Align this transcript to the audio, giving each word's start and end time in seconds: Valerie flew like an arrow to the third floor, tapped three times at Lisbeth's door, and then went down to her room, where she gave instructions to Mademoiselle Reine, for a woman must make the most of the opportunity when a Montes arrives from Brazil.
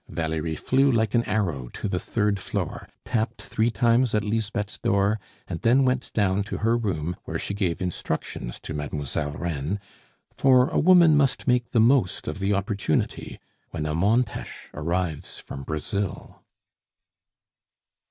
Valerie 0.09 0.55
flew 0.55 0.91
like 0.91 1.13
an 1.13 1.23
arrow 1.29 1.69
to 1.69 1.87
the 1.87 1.99
third 1.99 2.39
floor, 2.39 2.89
tapped 3.05 3.39
three 3.39 3.69
times 3.69 4.15
at 4.15 4.23
Lisbeth's 4.23 4.79
door, 4.79 5.19
and 5.47 5.61
then 5.61 5.85
went 5.85 6.11
down 6.13 6.41
to 6.43 6.57
her 6.57 6.75
room, 6.75 7.15
where 7.25 7.37
she 7.37 7.53
gave 7.53 7.79
instructions 7.83 8.59
to 8.59 8.73
Mademoiselle 8.73 9.33
Reine, 9.33 9.79
for 10.35 10.69
a 10.69 10.79
woman 10.79 11.15
must 11.15 11.47
make 11.47 11.69
the 11.69 11.79
most 11.79 12.27
of 12.27 12.39
the 12.39 12.51
opportunity 12.51 13.39
when 13.69 13.85
a 13.85 13.93
Montes 13.93 14.49
arrives 14.73 15.37
from 15.37 15.61
Brazil. 15.61 16.43